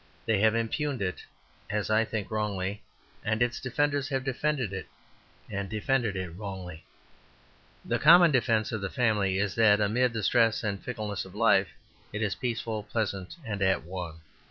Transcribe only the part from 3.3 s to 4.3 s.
its defenders have